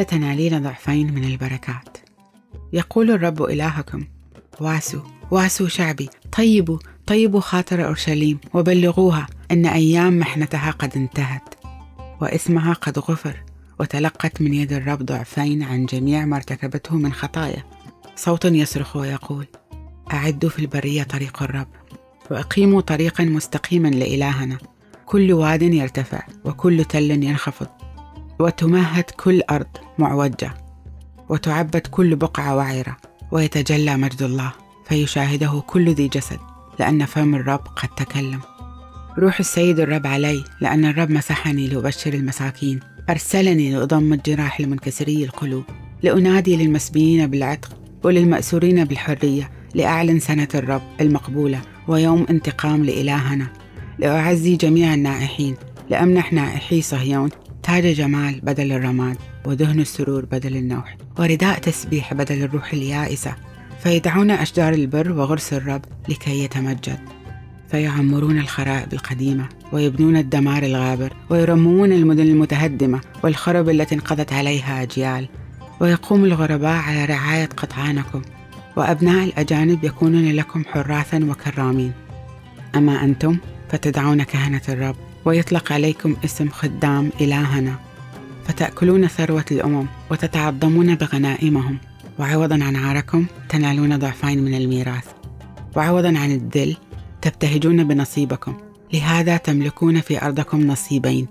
[0.00, 1.98] ستنالين ضعفين من البركات.
[2.72, 4.04] يقول الرب إلهكم
[4.60, 11.54] واسوا واسوا شعبي طيبوا طيبوا خاطر أورشليم وبلغوها أن أيام محنتها قد انتهت
[12.20, 13.42] وإثمها قد غفر
[13.80, 17.64] وتلقت من يد الرب ضعفين عن جميع ما ارتكبته من خطايا.
[18.16, 19.46] صوت يصرخ ويقول
[20.12, 21.68] أعدوا في البرية طريق الرب
[22.30, 24.58] وأقيموا طريقا مستقيما لإلهنا
[25.06, 27.68] كل واد يرتفع وكل تل ينخفض
[28.40, 29.66] وتمهد كل أرض
[30.00, 30.54] معوجة
[31.28, 32.96] وتعبد كل بقعة وعرة
[33.30, 34.52] ويتجلى مجد الله
[34.88, 36.38] فيشاهده كل ذي جسد
[36.78, 38.40] لأن فم الرب قد تكلم.
[39.18, 42.80] روح السيد الرب علي لأن الرب مسحني لأبشر المساكين.
[43.10, 45.64] أرسلني لأضم الجراح المنكسري القلوب
[46.02, 53.46] لأنادي للمسبيين بالعتق وللمأسورين بالحرية لأعلن سنة الرب المقبولة ويوم انتقام لإلهنا.
[53.98, 55.56] لأعزي جميع النائحين
[55.90, 57.30] لأمنح نائحي صهيون
[57.70, 63.34] تاج جمال بدل الرماد ودهن السرور بدل النوح ورداء تسبيح بدل الروح اليائسة
[63.82, 66.98] فيدعون أشجار البر وغرس الرب لكي يتمجد
[67.70, 75.28] فيعمرون الخرائب القديمة ويبنون الدمار الغابر ويرممون المدن المتهدمة والخرب التي انقضت عليها أجيال
[75.80, 78.22] ويقوم الغرباء على رعاية قطعانكم
[78.76, 81.92] وأبناء الأجانب يكونون لكم حراثا وكرامين
[82.76, 83.36] أما أنتم
[83.68, 87.74] فتدعون كهنة الرب ويطلق عليكم اسم خدام إلهنا.
[88.44, 91.78] فتأكلون ثروة الأمم وتتعظمون بغنائمهم.
[92.18, 95.04] وعوضا عن عاركم تنالون ضعفين من الميراث.
[95.76, 96.76] وعوضا عن الذل
[97.22, 98.54] تبتهجون بنصيبكم.
[98.92, 101.26] لهذا تملكون في أرضكم نصيبين.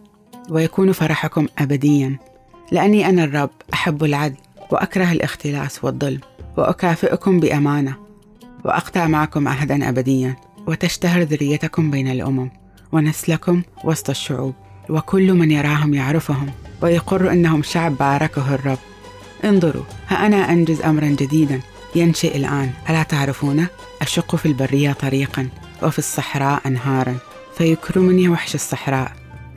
[0.49, 2.19] ويكون فرحكم أبديا.
[2.71, 4.37] لأني أنا الرب أحب العدل
[4.71, 6.19] وأكره الاختلاس والظلم.
[6.57, 7.95] وأكافئكم بأمانة.
[8.65, 10.35] وأقطع معكم عهدا أبديا.
[10.67, 12.49] وتشتهر ذريتكم بين الأمم.
[12.91, 14.53] ونسلكم وسط الشعوب
[14.89, 16.49] وكل من يراهم يعرفهم
[16.81, 18.77] ويقر إنهم شعب باركه الرب.
[19.45, 21.59] انظروا ها أنا أنجز امرا جديدا.
[21.95, 22.71] ينشئ الآن.
[22.89, 23.67] ألا تعرفونه
[24.01, 25.49] اشق في البرية طريقا
[25.83, 27.17] وفي الصحراء انهارا.
[27.57, 29.11] فيكرمني وحش الصحراء.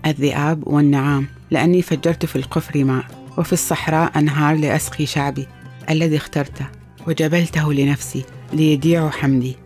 [0.07, 3.05] الذئاب والنعام لأني فجرت في القفر ماء.
[3.39, 5.47] وفي الصحراء أنهار لأسقي شعبي
[5.91, 6.67] الذي اخترته
[7.07, 9.57] وجبلته لنفسي ليديع حمدي.